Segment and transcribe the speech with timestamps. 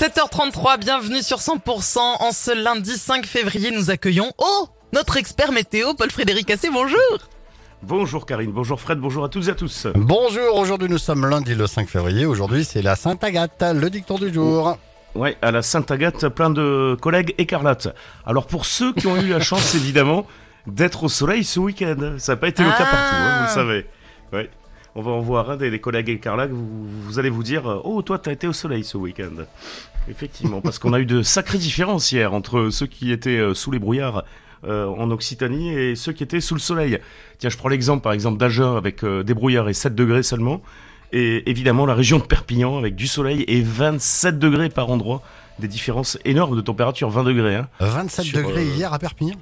[0.00, 1.98] 7h33, bienvenue sur 100%.
[1.98, 7.00] En ce lundi 5 février, nous accueillons, oh, notre expert météo, Paul-Frédéric Assé, bonjour
[7.82, 9.86] Bonjour Karine, bonjour Fred, bonjour à toutes et à tous.
[9.94, 12.26] Bonjour, aujourd'hui nous sommes lundi le 5 février.
[12.26, 14.76] Aujourd'hui c'est la Sainte Agathe, le dicton du jour.
[15.14, 17.88] Ouais, à la Sainte-Agathe, plein de collègues écarlates.
[18.26, 20.26] Alors pour ceux qui ont eu la chance évidemment
[20.66, 22.84] d'être au soleil ce week-end, ça n'a pas été le cas Ah.
[22.90, 23.86] partout, hein, vous le savez.
[24.34, 24.50] Ouais.
[24.96, 26.66] On va en voir un des, des collègues écarlates, vous,
[27.04, 29.44] vous allez vous dire euh, Oh, toi, t'as été au soleil ce week-end.
[30.08, 33.70] Effectivement, parce qu'on a eu de sacrées différences hier entre ceux qui étaient euh, sous
[33.70, 34.24] les brouillards
[34.64, 36.98] euh, en Occitanie et ceux qui étaient sous le soleil.
[37.38, 40.62] Tiens, je prends l'exemple par exemple d'Agen avec euh, des brouillards et 7 degrés seulement.
[41.12, 45.22] Et évidemment, la région de Perpignan avec du soleil et 27 degrés par endroit.
[45.58, 47.54] Des différences énormes de température, 20 degrés.
[47.54, 47.68] Hein.
[47.80, 49.36] 27 Sur, degrés euh, hier à Perpignan?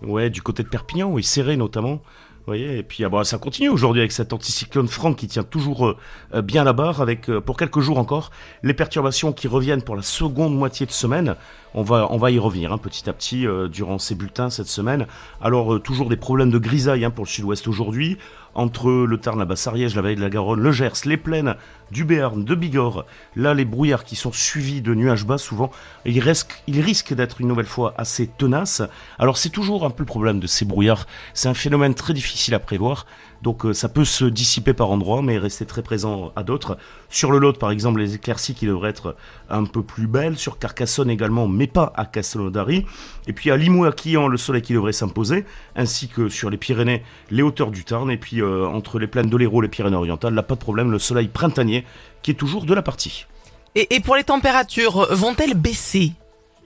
[0.00, 2.00] Ouais, du côté de Perpignan, oui, serré notamment.
[2.46, 5.86] Voyez, et puis ah bah, ça continue aujourd'hui avec cet anticyclone Franck qui tient toujours
[5.86, 5.96] euh,
[6.34, 8.32] euh, bien la barre, avec euh, pour quelques jours encore
[8.64, 11.36] les perturbations qui reviennent pour la seconde moitié de semaine.
[11.74, 14.66] On va, on va y revenir hein, petit à petit euh, durant ces bulletins cette
[14.66, 15.06] semaine.
[15.40, 18.18] Alors euh, toujours des problèmes de grisaille hein, pour le sud-ouest aujourd'hui,
[18.54, 21.56] entre le Tarn, la Basse-Ariège, la vallée de la Garonne, le Gers, les plaines
[21.90, 23.06] du Béarn, de Bigorre.
[23.36, 25.70] Là, les brouillards qui sont suivis de nuages bas, souvent,
[26.04, 28.82] ils risquent, ils risquent d'être une nouvelle fois assez tenaces.
[29.18, 31.06] Alors c'est toujours un peu le problème de ces brouillards.
[31.34, 33.06] C'est un phénomène très difficile à prévoir.
[33.42, 36.78] Donc euh, ça peut se dissiper par endroits, mais rester très présent à d'autres.
[37.08, 39.16] Sur le Lot, par exemple, les éclaircies qui devraient être
[39.50, 40.38] un peu plus belles.
[40.38, 42.86] Sur Carcassonne également, mais pas à Castelnaudary.
[43.26, 45.44] Et puis à Limoux, à Quillan, le soleil qui devrait s'imposer.
[45.76, 48.10] Ainsi que sur les Pyrénées, les hauteurs du Tarn.
[48.10, 50.90] Et puis euh, entre les plaines de l'Hérault et les Pyrénées-Orientales, là pas de problème,
[50.90, 51.84] le soleil printanier
[52.22, 53.26] qui est toujours de la partie.
[53.74, 56.12] et pour les températures, vont-elles baisser?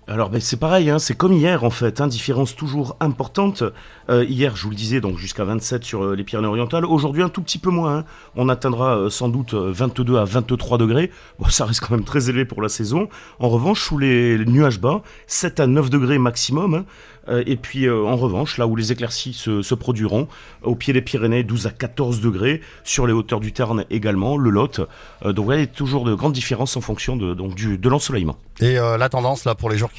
[0.09, 3.65] Alors ben, c'est pareil, hein, c'est comme hier en fait, hein, différence toujours importante.
[4.09, 6.85] Euh, hier, je vous le disais, donc jusqu'à 27 sur euh, les Pyrénées-Orientales.
[6.85, 7.99] Aujourd'hui, un tout petit peu moins.
[7.99, 8.05] hein.
[8.37, 11.11] On atteindra euh, sans doute euh, 22 à 23 degrés.
[11.41, 13.09] Bon, ça reste quand même très élevé pour la saison.
[13.41, 16.85] En revanche, sous les nuages bas, 7 à 9 degrés maximum.
[17.29, 20.29] et puis en revanche, là où les éclaircies se, produiront,
[20.63, 22.61] au pied des Pyrénées, 12 à 14 degrés.
[22.85, 24.81] Sur les hauteurs du Tarn également, le Lot.
[25.25, 28.37] Donc il y a toujours de grandes différences en fonction de, l'ensoleillement.
[28.61, 29.91] Et la tendance là pour les jours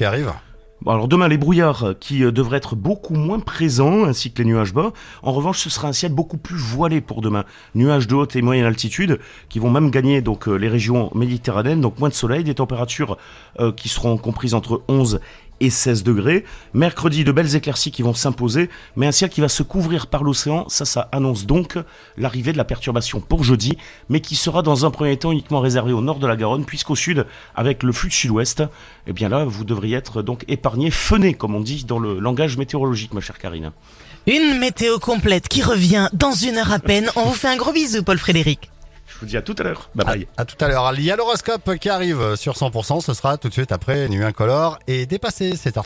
[0.86, 4.48] alors demain, les brouillards euh, qui euh, devraient être beaucoup moins présents, ainsi que les
[4.48, 4.92] nuages bas.
[5.22, 7.44] En revanche, ce sera un ciel beaucoup plus voilé pour demain.
[7.74, 11.80] Nuages de haute et moyenne altitude qui vont même gagner donc euh, les régions méditerranéennes,
[11.80, 13.16] donc moins de soleil, des températures
[13.76, 15.20] qui seront comprises entre 11
[15.60, 16.44] et 16 degrés.
[16.74, 20.24] Mercredi, de belles éclaircies qui vont s'imposer, mais un ciel qui va se couvrir par
[20.24, 20.68] l'océan.
[20.68, 21.78] Ça, ça annonce donc
[22.16, 25.92] l'arrivée de la perturbation pour jeudi, mais qui sera dans un premier temps uniquement réservé
[25.92, 28.62] au nord de la Garonne, puisqu'au sud, avec le flux de sud-ouest,
[29.06, 32.56] eh bien là, vous devriez être donc épargné, feuné, comme on dit dans le langage
[32.56, 33.72] météorologique, ma chère Karine.
[34.26, 37.10] Une météo complète qui revient dans une heure à peine.
[37.16, 38.70] On vous fait un gros bisou, Paul-Frédéric.
[38.70, 38.77] Je
[39.20, 39.90] vous dis à tout à l'heure.
[39.94, 40.28] Bye bye.
[40.36, 40.92] À tout à l'heure.
[40.94, 43.00] Il y a l'horoscope qui arrive sur 100%.
[43.00, 45.56] Ce sera tout de suite après Nuit Incolore et dépassé.
[45.56, 45.78] C'est